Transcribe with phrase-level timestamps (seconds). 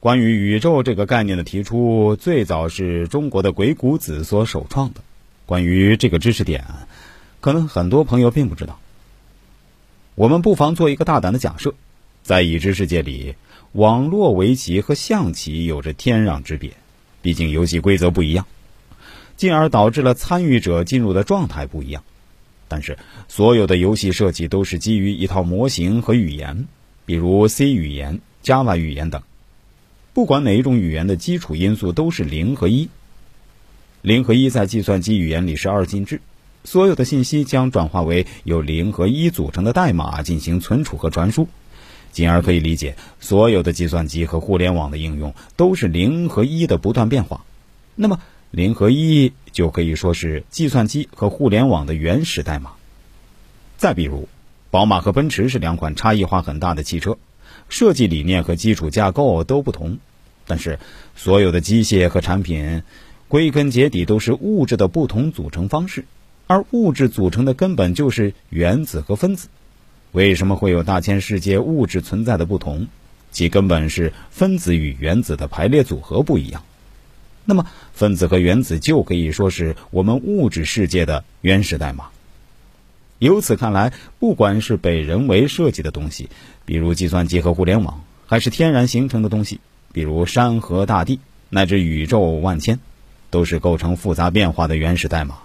[0.00, 5.00] 关于宇宙这个概念的提出，最早是中国的鬼谷子所首创的。
[5.44, 6.64] 关于这个知识点，
[7.40, 8.78] 可能很多朋友并不知道。
[10.14, 11.74] 我们不妨做一个大胆的假设：
[12.22, 13.34] 在已知世界里，
[13.72, 16.74] 网络围棋和象棋有着天壤之别，
[17.20, 18.46] 毕竟游戏规则不一样，
[19.36, 22.04] 进而导致了参与者进入的状态不一样。
[22.68, 26.68] 但是，所有的游戏设计都是基于一套模型和语言，
[27.04, 29.22] 比如 C 语言、Java 语言等。
[30.18, 32.88] 不管哪一种语言的基础因素都是零和一。
[34.02, 36.20] 零和一在计算机语言里是二进制，
[36.64, 41.46] 所有的信息将转化为由零和一组成的代码进行存储和传输，
[42.10, 47.44] 进而可以理解，所有的计算机和互联网的应用都是零和一的不断变化。
[47.94, 48.18] 那么，
[48.50, 52.72] 零和一就可以说是计算机和互联网的原始代码。
[53.76, 54.28] 再比如，
[54.72, 57.18] 宝马和奔驰是两款差异化很大的汽车，
[57.68, 59.98] 设计理念和基础架构都不同。
[60.46, 60.78] 但是，
[61.14, 62.82] 所有的机械和产品，
[63.28, 66.04] 归根结底都是物质的不同组成方式，
[66.46, 69.48] 而物质组成的根本就是原子和分子。
[70.12, 72.86] 为什么会有大千世界物质存在的不同？
[73.30, 76.64] 其根本是分子与原子的排列组合不一样。
[77.44, 82.08] 那么，分子和原子就可以说是我们物质世界的原始代码。
[83.18, 86.28] 由此看来，不管是被人为设计的东西，
[86.64, 89.60] 比如计算机和互联网，还是天然形成的东西。
[89.92, 92.78] 比如山河大地乃至宇宙万千，
[93.30, 95.38] 都是构成复杂变化的原始代码。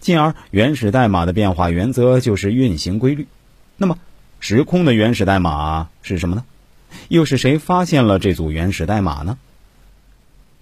[0.00, 3.26] 进而，原始代码的变化原则就是运行规律。
[3.76, 3.98] 那么，
[4.40, 6.44] 时空的原始代码是什么呢？
[7.08, 9.38] 又是谁发现了这组原始代码呢？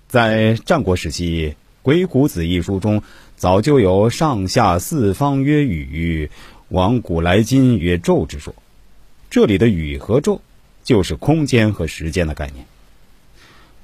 [0.08, 1.50] 在战国时期，
[1.86, 3.04] 《鬼谷子》一书中
[3.36, 6.32] 早就有“上下四方曰宇，
[6.66, 8.56] 往古来今曰宙”之说。
[9.30, 10.42] 这里的“宇”和“宙”，
[10.82, 12.64] 就是空间和时间的概念。《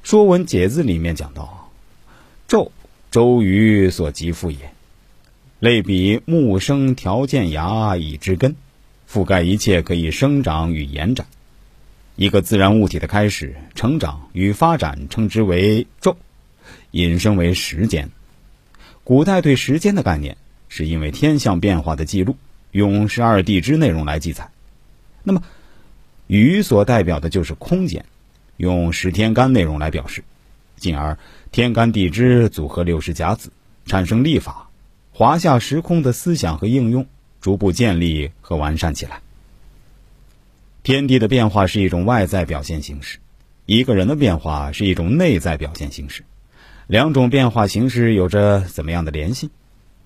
[0.02, 1.70] 说文解字》里面讲到
[2.48, 2.72] ：“宙，
[3.12, 4.72] 周瑜所及父也。
[5.60, 8.56] 类比木生条件芽以知根，
[9.08, 11.28] 覆盖一切可以生长与延展。
[12.16, 16.16] 一个自然物体的开始、成长与发展，称之为宙，
[16.92, 18.10] 引申为时间。
[19.04, 20.36] 古代对时间的概念，
[20.68, 22.36] 是因为天象变化的记录，
[22.70, 24.50] 用十二地支内容来记载。
[25.22, 25.42] 那么，
[26.26, 28.04] 雨所代表的就是空间。”
[28.58, 30.22] 用十天干内容来表示，
[30.76, 31.18] 进而
[31.50, 33.50] 天干地支组合六十甲子，
[33.86, 34.68] 产生历法，
[35.10, 37.06] 华夏时空的思想和应用
[37.40, 39.20] 逐步建立和完善起来。
[40.84, 43.18] 天地的变化是一种外在表现形式，
[43.66, 46.22] 一个人的变化是一种内在表现形式，
[46.92, 49.48] 两种变化形式有着怎么样的联系？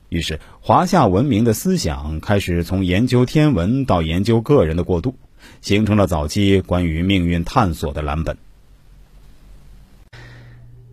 [0.09, 5.17] 于是，华夏文明的思想开始从研究天文到研究个人的过渡，
[5.61, 8.39] 形成了早期关于命运探索的蓝本。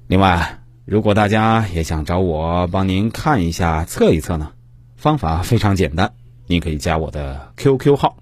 [0.08, 4.52] 另外，如果大家也想找我帮您看一下、测一测呢，
[4.98, 6.12] 方法非常简单，
[6.48, 8.18] 您可以加我的 QQ 号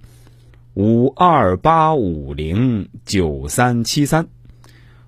[0.74, 4.28] 五二八五零九三七三，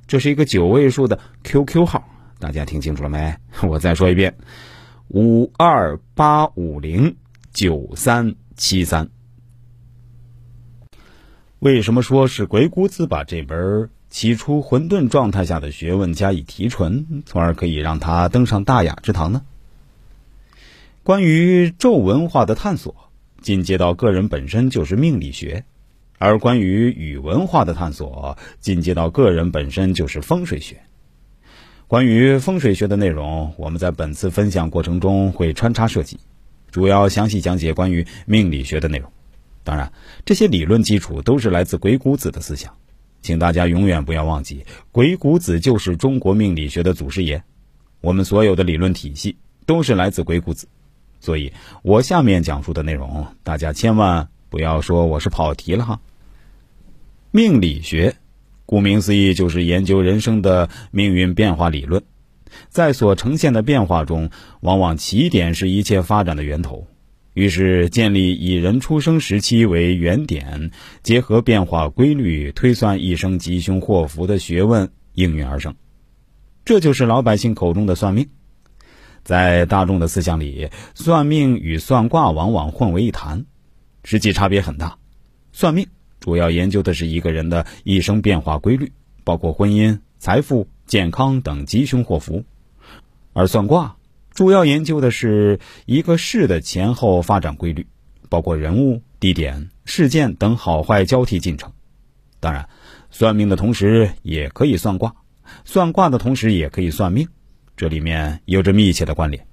[0.07, 2.07] 这是一个九位数的 QQ 号，
[2.43, 3.37] 大家听清楚了没？
[3.65, 4.35] 我再说一遍，
[5.07, 7.15] 五二八五零
[7.53, 9.09] 九三七三。
[11.59, 13.89] 为什么说是鬼谷子把这本？
[14.09, 19.43] 起初混沌状态下的学问加以提纯，从而可以让他登上大雅之堂呢。
[21.01, 23.09] 关于咒文化的探索，
[23.41, 25.63] 进阶到个人本身就是命理学；
[26.19, 30.83] 而关于语文化的探索，进阶到个人本身就是风水学。
[31.87, 36.17] 关于风水学的内容，我们在本次分享过程中会穿插涉及，
[36.71, 39.11] 主要详细讲解关于命理学的内容。
[39.63, 39.91] 当然，
[40.25, 42.73] 这些理论基础都是来自鬼谷子的思想。
[43.21, 47.41] 请大家永远不要忘记，鬼谷子就是中国命理学的祖师爷。
[48.01, 50.67] 我们所有的理论体系都是来自鬼谷子，
[51.21, 55.99] 所以我下面讲述的内容，大家千万不要说我是跑题了哈。
[57.31, 58.13] 命理学，
[58.65, 62.03] 顾名思义就是研究人生的命运变化理论，
[62.69, 64.29] 在所呈现的变化中，
[64.61, 66.87] 往往起点是一切发展的源头。
[67.33, 70.69] 于是，建立以人出生时期为原点，
[71.01, 75.73] 结合变化规律推算一生吉凶祸福的学问应运而生。
[76.63, 78.29] 这就是老百姓口中的算命。
[79.23, 83.45] 在大众的思想里，算命与算卦往往混为一谈，
[84.03, 84.97] 实际差别很大。
[85.51, 85.87] 算命
[86.23, 88.93] 主要研究的是一个人的一生变化规律，
[89.25, 92.45] 包括婚姻、财富、健康等吉凶祸福，
[93.33, 93.97] 而算卦。
[94.31, 97.87] 主要研究的是一个事的前后发展规律，
[98.29, 101.73] 包括人物、地点、事件等好坏交替进程。
[102.39, 102.69] 当然，
[103.11, 105.13] 算命的同时也可以算卦，
[105.65, 107.27] 算卦的同时也可以算命，
[107.75, 109.45] 这里面有着密切的关联。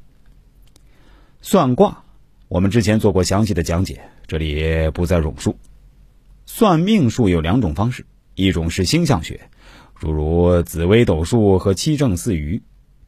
[1.42, 2.04] 算卦，
[2.46, 5.58] 我们之前做过详细的讲解，这里不再冗述。
[6.52, 8.04] 算命术有两种方式，
[8.34, 9.40] 一种是星象学，
[9.94, 12.60] 诸如紫微斗数和七正四余，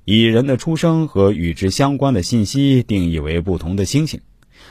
[0.04, 4.20] 以人的出生和与之相关的信息定义为不同的星星，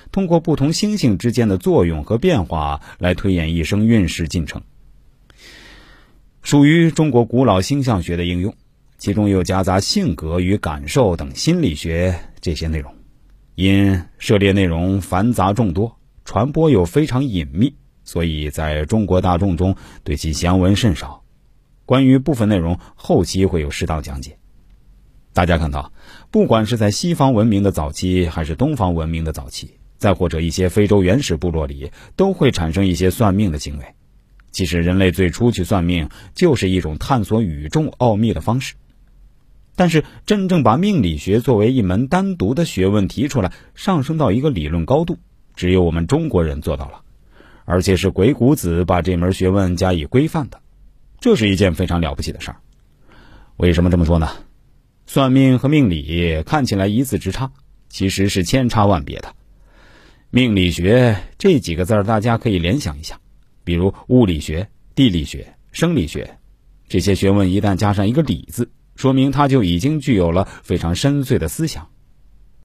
[0.10, 4.62] 通过不同星星之间的作用和变化来推演一生运势进程。
[6.42, 8.56] 属于中国古老星象学的应用，
[8.98, 12.96] 其中又夹杂性格与感受等心理学这些内容。
[13.56, 21.24] 因涉猎内容繁杂众多，传播又非常隐秘，所以在中国大众中对其详闻甚少。
[21.86, 24.38] 关于部分内容，后期会有适当讲解。
[25.34, 25.94] 大家看到，
[26.30, 33.86] 不管是在西方文明的早期，还是东方文明的早期，再或者一些非洲原始部落里，都会产生一些算命的行为。
[34.52, 38.76] 其实，人类最初去算命，就是一种探索宇宙奥秘的方式。
[39.78, 45.18] 但是，真正把命理学作为一门单独的学问提出来，上升到一个理论高度，
[45.56, 47.04] 只有我们中国人做到了，
[47.72, 50.62] 而且是鬼谷子把这门学问加以规范的，
[51.22, 52.58] 这是一件非常了不起的事儿。
[53.56, 54.28] 为什么这么说呢？
[55.08, 57.54] 算命和命理看起来一字之差，
[57.88, 59.34] 其实是千差万别的。
[60.32, 63.22] 命理学这几个字儿，大家可以联想一下。
[63.64, 66.40] 比如物理学、地理学、生理学，
[66.90, 71.88] 这些学问一旦加上一个“理”字，说明它就已经具有了非常深邃的思想。